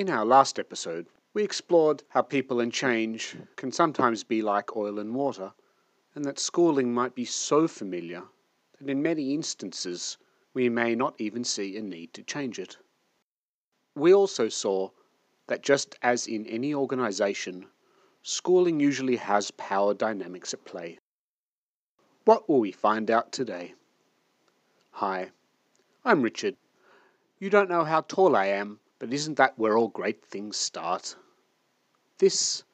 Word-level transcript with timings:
In 0.00 0.08
our 0.08 0.24
last 0.24 0.58
episode, 0.58 1.08
we 1.34 1.42
explored 1.42 2.04
how 2.08 2.22
people 2.22 2.58
and 2.60 2.72
change 2.72 3.36
can 3.56 3.70
sometimes 3.70 4.24
be 4.24 4.40
like 4.40 4.74
oil 4.74 4.98
and 4.98 5.14
water, 5.14 5.52
and 6.14 6.24
that 6.24 6.38
schooling 6.38 6.94
might 6.94 7.14
be 7.14 7.26
so 7.26 7.68
familiar 7.68 8.22
that 8.78 8.88
in 8.88 9.02
many 9.02 9.34
instances 9.34 10.16
we 10.54 10.70
may 10.70 10.94
not 10.94 11.20
even 11.20 11.44
see 11.44 11.76
a 11.76 11.82
need 11.82 12.14
to 12.14 12.22
change 12.22 12.58
it. 12.58 12.78
We 13.94 14.14
also 14.14 14.48
saw 14.48 14.88
that 15.48 15.60
just 15.62 15.96
as 16.00 16.26
in 16.26 16.46
any 16.46 16.72
organization, 16.72 17.66
schooling 18.22 18.80
usually 18.80 19.16
has 19.16 19.50
power 19.50 19.92
dynamics 19.92 20.54
at 20.54 20.64
play. 20.64 20.98
What 22.24 22.48
will 22.48 22.60
we 22.60 22.72
find 22.72 23.10
out 23.10 23.32
today? 23.32 23.74
Hi, 24.92 25.32
I'm 26.06 26.22
Richard. 26.22 26.56
You 27.38 27.50
don't 27.50 27.68
know 27.68 27.84
how 27.84 28.00
tall 28.00 28.34
I 28.34 28.46
am, 28.46 28.80
but 29.00 29.14
isn't 29.14 29.38
that 29.38 29.58
where 29.58 29.78
all 29.78 29.88
great 29.88 30.22
things 30.22 30.58
start? 30.58 31.16
This 32.18 32.64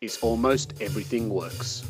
is 0.00 0.16
Almost 0.22 0.80
Everything 0.80 1.28
Works. 1.28 1.84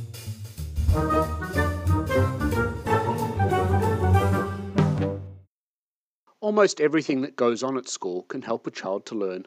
Almost 6.41 6.81
everything 6.81 7.21
that 7.21 7.37
goes 7.37 7.63
on 7.63 7.77
at 7.79 7.89
school 7.89 8.25
can 8.25 8.43
help 8.43 8.67
a 8.67 8.71
child 8.73 9.07
to 9.07 9.15
learn, 9.15 9.47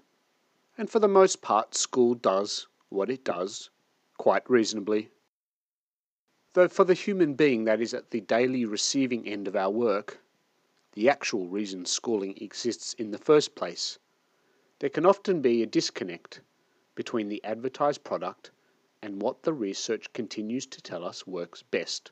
and 0.77 0.89
for 0.89 0.99
the 0.99 1.09
most 1.09 1.41
part, 1.41 1.75
school 1.75 2.15
does 2.15 2.67
what 2.87 3.09
it 3.09 3.25
does 3.25 3.69
quite 4.17 4.49
reasonably. 4.49 5.09
Though 6.53 6.69
for 6.69 6.85
the 6.85 6.93
human 6.93 7.33
being 7.33 7.65
that 7.65 7.81
is 7.81 7.93
at 7.93 8.11
the 8.11 8.21
daily 8.21 8.63
receiving 8.63 9.27
end 9.27 9.49
of 9.49 9.57
our 9.57 9.69
work, 9.69 10.19
the 10.93 11.09
actual 11.09 11.49
reason 11.49 11.83
schooling 11.85 12.37
exists 12.37 12.93
in 12.93 13.11
the 13.11 13.17
first 13.17 13.55
place, 13.55 13.99
there 14.79 14.89
can 14.89 15.05
often 15.05 15.41
be 15.41 15.63
a 15.63 15.65
disconnect 15.65 16.41
between 16.95 17.29
the 17.29 17.43
advertised 17.43 18.03
product 18.03 18.51
and 19.01 19.21
what 19.21 19.43
the 19.43 19.53
research 19.53 20.11
continues 20.11 20.65
to 20.65 20.81
tell 20.81 21.05
us 21.05 21.25
works 21.25 21.63
best. 21.63 22.11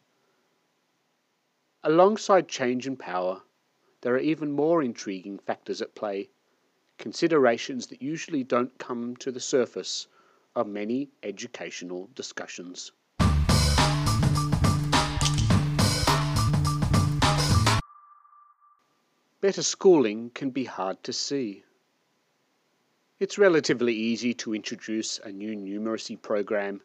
Alongside 1.84 2.48
change 2.48 2.88
and 2.88 2.98
power, 2.98 3.42
there 4.02 4.14
are 4.14 4.20
even 4.20 4.52
more 4.52 4.82
intriguing 4.82 5.40
factors 5.40 5.82
at 5.82 5.96
play, 5.96 6.30
considerations 6.98 7.88
that 7.88 8.02
usually 8.02 8.44
don't 8.44 8.78
come 8.78 9.16
to 9.18 9.32
the 9.32 9.40
surface 9.40 10.08
of 10.56 10.68
many 10.68 11.10
educational 11.24 12.10
discussions. 12.16 12.92
Better 19.42 19.64
schooling 19.64 20.30
can 20.30 20.52
be 20.52 20.64
hard 20.64 21.04
to 21.04 21.12
see. 21.12 21.66
It's 23.24 23.38
relatively 23.38 23.94
easy 23.94 24.34
to 24.34 24.54
introduce 24.54 25.18
a 25.20 25.32
new 25.32 25.56
numeracy 25.56 26.22
program, 26.22 26.82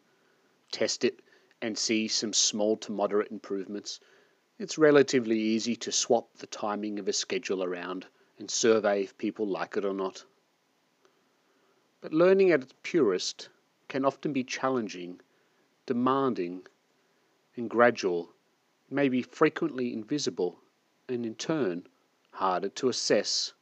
test 0.70 1.02
it, 1.02 1.18
and 1.60 1.76
see 1.76 2.06
some 2.06 2.32
small 2.32 2.76
to 2.76 2.92
moderate 2.92 3.32
improvements. 3.32 3.98
It's 4.56 4.78
relatively 4.78 5.36
easy 5.36 5.74
to 5.74 5.90
swap 5.90 6.36
the 6.36 6.46
timing 6.46 7.00
of 7.00 7.08
a 7.08 7.12
schedule 7.12 7.64
around 7.64 8.06
and 8.38 8.48
survey 8.48 9.02
if 9.02 9.18
people 9.18 9.48
like 9.48 9.76
it 9.76 9.84
or 9.84 9.92
not. 9.92 10.24
But 12.00 12.14
learning 12.14 12.52
at 12.52 12.62
its 12.62 12.74
purest 12.84 13.48
can 13.88 14.04
often 14.04 14.32
be 14.32 14.44
challenging, 14.44 15.20
demanding, 15.86 16.68
and 17.56 17.68
gradual, 17.68 18.32
maybe 18.88 19.22
frequently 19.22 19.92
invisible, 19.92 20.60
and 21.08 21.26
in 21.26 21.34
turn 21.34 21.88
harder 22.30 22.68
to 22.68 22.88
assess. 22.88 23.54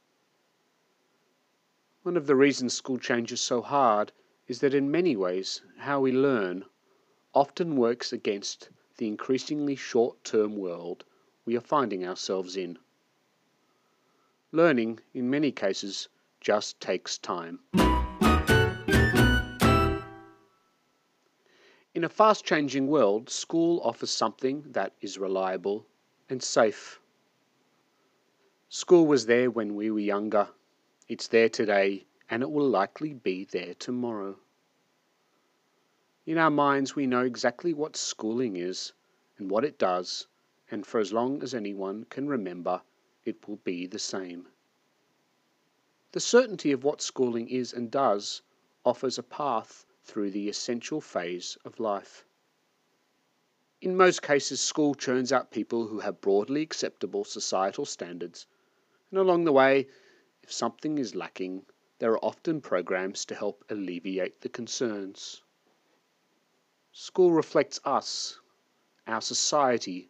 One 2.07 2.15
of 2.15 2.25
the 2.25 2.37
reasons 2.37 2.73
school 2.73 2.97
change 2.97 3.33
is 3.33 3.41
so 3.41 3.61
hard 3.61 4.13
is 4.47 4.61
that 4.61 4.73
in 4.73 4.89
many 4.89 5.17
ways 5.17 5.61
how 5.79 5.99
we 5.99 6.13
learn 6.13 6.63
often 7.33 7.75
works 7.75 8.13
against 8.13 8.69
the 8.95 9.09
increasingly 9.09 9.75
short 9.75 10.23
term 10.23 10.55
world 10.55 11.03
we 11.43 11.57
are 11.57 11.67
finding 11.75 12.07
ourselves 12.07 12.55
in. 12.55 12.79
Learning, 14.53 15.01
in 15.13 15.29
many 15.29 15.51
cases, 15.51 16.07
just 16.39 16.79
takes 16.79 17.17
time. 17.17 17.59
In 21.93 22.05
a 22.05 22.09
fast 22.09 22.45
changing 22.45 22.87
world, 22.87 23.29
school 23.29 23.81
offers 23.83 24.11
something 24.11 24.63
that 24.71 24.93
is 25.01 25.19
reliable 25.19 25.85
and 26.29 26.41
safe. 26.41 27.01
School 28.69 29.05
was 29.05 29.25
there 29.25 29.51
when 29.51 29.75
we 29.75 29.91
were 29.91 29.99
younger 29.99 30.47
it's 31.07 31.27
there 31.27 31.49
today, 31.49 32.05
and 32.29 32.43
it 32.43 32.51
will 32.51 32.67
likely 32.67 33.13
be 33.13 33.45
there 33.45 33.73
tomorrow. 33.73 34.37
In 36.25 36.37
our 36.37 36.49
minds, 36.49 36.95
we 36.95 37.07
know 37.07 37.23
exactly 37.23 37.73
what 37.73 37.95
schooling 37.95 38.57
is 38.57 38.91
and 39.37 39.49
what 39.49 39.63
it 39.63 39.77
does, 39.77 40.27
and 40.69 40.85
for 40.85 40.99
as 40.99 41.13
long 41.13 41.41
as 41.41 41.53
anyone 41.53 42.05
can 42.09 42.27
remember, 42.27 42.81
it 43.23 43.47
will 43.47 43.57
be 43.57 43.87
the 43.87 43.99
same. 43.99 44.47
The 46.11 46.19
certainty 46.19 46.71
of 46.71 46.83
what 46.83 47.01
schooling 47.01 47.47
is 47.47 47.71
and 47.71 47.89
does 47.89 48.41
offers 48.83 49.17
a 49.17 49.23
path 49.23 49.85
through 50.03 50.31
the 50.31 50.49
essential 50.49 50.99
phase 50.99 51.57
of 51.63 51.79
life. 51.79 52.25
In 53.79 53.95
most 53.95 54.21
cases, 54.21 54.59
school 54.59 54.95
churns 54.95 55.31
out 55.31 55.51
people 55.51 55.87
who 55.87 55.99
have 55.99 56.19
broadly 56.19 56.61
acceptable 56.61 57.23
societal 57.23 57.85
standards, 57.85 58.47
and 59.11 59.19
along 59.19 59.45
the 59.45 59.53
way, 59.53 59.87
if 60.47 60.53
something 60.53 60.97
is 60.97 61.13
lacking, 61.13 61.65
there 61.99 62.13
are 62.13 62.23
often 62.23 62.61
programs 62.61 63.25
to 63.25 63.35
help 63.35 63.65
alleviate 63.69 64.39
the 64.39 64.47
concerns. 64.47 65.43
School 66.93 67.33
reflects 67.33 67.81
us, 67.83 68.39
our 69.07 69.19
society, 69.19 70.09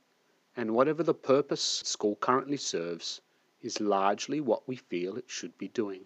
and 0.56 0.76
whatever 0.76 1.02
the 1.02 1.16
purpose 1.16 1.82
school 1.84 2.16
currently 2.18 2.56
serves 2.56 3.20
is 3.62 3.82
largely 3.82 4.40
what 4.40 4.68
we 4.68 4.76
feel 4.76 5.18
it 5.18 5.28
should 5.28 5.58
be 5.58 5.70
doing. 5.70 6.06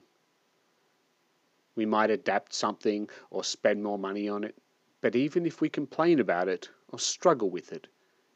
We 1.76 1.86
might 1.86 2.10
adapt 2.10 2.54
something 2.54 3.10
or 3.32 3.44
spend 3.44 3.84
more 3.84 4.00
money 4.00 4.30
on 4.30 4.46
it, 4.46 4.58
but 5.02 5.14
even 5.14 5.46
if 5.46 5.60
we 5.60 5.68
complain 5.68 6.22
about 6.22 6.48
it 6.48 6.70
or 6.88 7.00
struggle 7.00 7.50
with 7.50 7.74
it, 7.74 7.88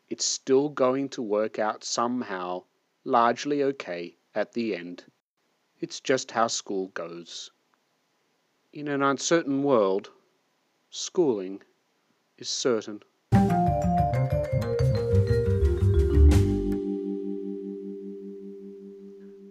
it's 0.09 0.25
still 0.25 0.67
going 0.67 1.07
to 1.07 1.21
work 1.21 1.57
out 1.57 1.85
somehow 1.85 2.65
largely 3.05 3.63
okay 3.63 4.17
at 4.33 4.51
the 4.51 4.75
end. 4.75 5.05
It's 5.85 5.99
just 5.99 6.31
how 6.31 6.47
school 6.47 6.87
goes. 6.95 7.51
In 8.73 8.87
an 8.87 9.03
uncertain 9.03 9.61
world, 9.61 10.09
schooling 10.89 11.61
is 12.39 12.49
certain. 12.49 13.03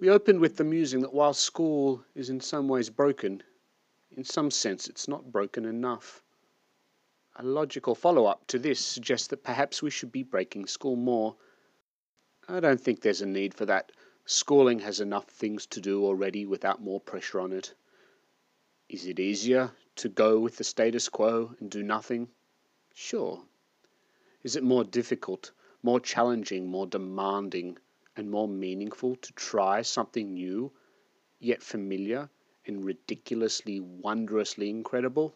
We 0.01 0.11
opened 0.11 0.41
with 0.41 0.57
the 0.57 0.65
musing 0.65 1.03
that 1.03 1.15
while 1.15 1.35
school 1.35 2.05
is 2.17 2.31
in 2.31 2.41
some 2.41 2.67
ways 2.67 2.91
broken, 2.91 3.41
in 4.17 4.25
some 4.25 4.51
sense 4.51 4.89
it's 4.89 5.07
not 5.07 5.31
broken 5.31 5.65
enough. 5.65 6.25
A 7.37 7.45
logical 7.45 7.95
follow 7.95 8.27
up 8.27 8.45
to 8.49 8.59
this 8.59 8.81
suggests 8.81 9.29
that 9.29 9.45
perhaps 9.45 9.83
we 9.83 9.91
should 9.91 10.11
be 10.11 10.25
breaking 10.25 10.67
school 10.67 10.97
more. 10.97 11.37
I 12.49 12.59
don't 12.59 12.81
think 12.81 13.03
there's 13.03 13.23
a 13.23 13.27
need 13.27 13.55
for 13.55 13.67
that. 13.67 13.93
Schooling 14.27 14.79
has 14.79 15.01
enough 15.01 15.27
things 15.27 15.67
to 15.67 15.81
do 15.81 16.05
already 16.05 16.47
without 16.47 16.83
more 16.83 17.01
pressure 17.01 17.41
on 17.41 17.53
it. 17.53 17.75
Is 18.89 19.07
it 19.07 19.21
easier 19.21 19.73
to 19.97 20.09
go 20.09 20.41
with 20.41 20.57
the 20.57 20.65
status 20.65 21.09
quo 21.09 21.55
and 21.61 21.71
do 21.71 21.83
nothing? 21.83 22.29
Sure. 22.95 23.43
Is 24.43 24.57
it 24.57 24.63
more 24.63 24.85
difficult, 24.85 25.53
more 25.83 26.01
challenging, 26.01 26.67
more 26.67 26.87
demanding, 26.87 27.79
and 28.17 28.31
more 28.31 28.49
meaningful 28.49 29.17
to 29.17 29.33
try 29.35 29.83
something 29.83 30.33
new, 30.33 30.73
yet 31.39 31.63
familiar 31.63 32.31
and 32.67 32.85
ridiculously, 32.85 33.81
wondrously 33.81 34.71
incredible? 34.71 35.35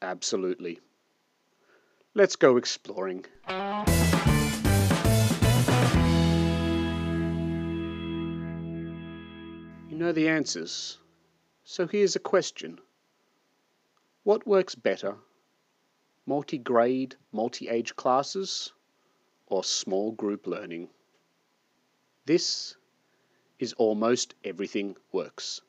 Absolutely. 0.00 0.80
Let's 2.14 2.36
go 2.36 2.56
exploring. 2.56 3.26
Know 10.02 10.12
the 10.12 10.28
answers. 10.28 10.98
So 11.64 11.86
here's 11.86 12.16
a 12.16 12.20
question. 12.20 12.78
What 14.24 14.46
works 14.46 14.74
better? 14.74 15.16
Multi-grade, 16.26 17.16
multi-age 17.32 17.96
classes 17.96 18.72
or 19.46 19.64
small 19.64 20.12
group 20.12 20.46
learning? 20.46 20.88
This 22.26 22.76
is 23.58 23.72
almost 23.74 24.34
everything 24.44 24.96
works. 25.12 25.60